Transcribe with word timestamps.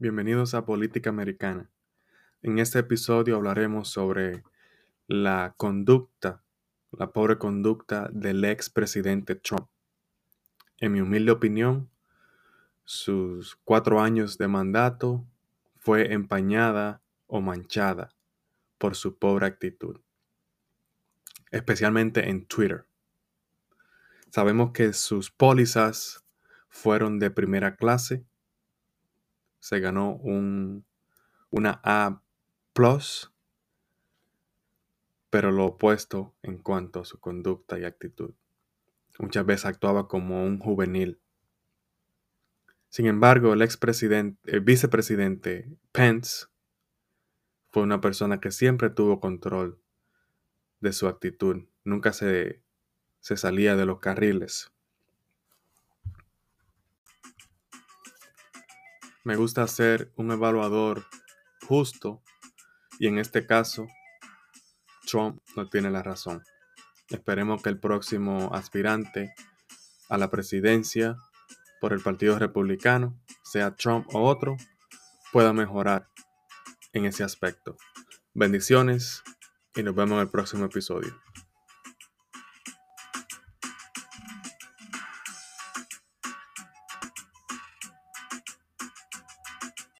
Bienvenidos 0.00 0.54
a 0.54 0.64
Política 0.64 1.10
Americana. 1.10 1.68
En 2.42 2.60
este 2.60 2.78
episodio 2.78 3.34
hablaremos 3.34 3.88
sobre 3.88 4.44
la 5.08 5.54
conducta, 5.56 6.44
la 6.92 7.10
pobre 7.10 7.36
conducta 7.36 8.08
del 8.12 8.44
ex 8.44 8.70
presidente 8.70 9.34
Trump. 9.34 9.66
En 10.78 10.92
mi 10.92 11.00
humilde 11.00 11.32
opinión, 11.32 11.90
sus 12.84 13.56
cuatro 13.64 14.00
años 14.00 14.38
de 14.38 14.46
mandato 14.46 15.26
fue 15.80 16.12
empañada 16.12 17.02
o 17.26 17.40
manchada 17.40 18.14
por 18.78 18.94
su 18.94 19.18
pobre 19.18 19.46
actitud, 19.46 19.98
especialmente 21.50 22.30
en 22.30 22.46
Twitter. 22.46 22.86
Sabemos 24.30 24.70
que 24.70 24.92
sus 24.92 25.32
pólizas 25.32 26.24
fueron 26.68 27.18
de 27.18 27.32
primera 27.32 27.74
clase 27.74 28.27
se 29.68 29.80
ganó 29.80 30.14
un, 30.14 30.86
una 31.50 31.78
A 31.84 32.22
pero 35.28 35.52
lo 35.52 35.66
opuesto 35.66 36.34
en 36.42 36.56
cuanto 36.56 37.00
a 37.00 37.04
su 37.04 37.20
conducta 37.20 37.78
y 37.78 37.84
actitud. 37.84 38.32
Muchas 39.18 39.44
veces 39.44 39.66
actuaba 39.66 40.08
como 40.08 40.42
un 40.42 40.58
juvenil. 40.58 41.20
Sin 42.88 43.04
embargo, 43.04 43.52
el 43.52 43.60
expresidente, 43.60 44.38
el 44.50 44.62
vicepresidente 44.62 45.68
Pence 45.92 46.46
fue 47.70 47.82
una 47.82 48.00
persona 48.00 48.40
que 48.40 48.52
siempre 48.52 48.88
tuvo 48.88 49.20
control 49.20 49.78
de 50.80 50.94
su 50.94 51.08
actitud. 51.08 51.64
Nunca 51.84 52.14
se, 52.14 52.62
se 53.20 53.36
salía 53.36 53.76
de 53.76 53.84
los 53.84 54.00
carriles. 54.00 54.72
Me 59.24 59.36
gusta 59.36 59.66
ser 59.66 60.12
un 60.16 60.30
evaluador 60.30 61.06
justo 61.66 62.22
y 62.98 63.08
en 63.08 63.18
este 63.18 63.46
caso 63.46 63.86
Trump 65.06 65.40
no 65.56 65.68
tiene 65.68 65.90
la 65.90 66.02
razón. 66.02 66.42
Esperemos 67.08 67.62
que 67.62 67.70
el 67.70 67.78
próximo 67.78 68.50
aspirante 68.52 69.34
a 70.08 70.18
la 70.18 70.30
presidencia 70.30 71.16
por 71.80 71.92
el 71.92 72.00
Partido 72.00 72.38
Republicano, 72.38 73.18
sea 73.42 73.74
Trump 73.74 74.06
o 74.14 74.22
otro, 74.22 74.56
pueda 75.32 75.52
mejorar 75.52 76.08
en 76.92 77.06
ese 77.06 77.24
aspecto. 77.24 77.76
Bendiciones 78.34 79.22
y 79.74 79.82
nos 79.82 79.94
vemos 79.94 80.16
en 80.16 80.20
el 80.20 80.30
próximo 80.30 80.66
episodio. 80.66 81.20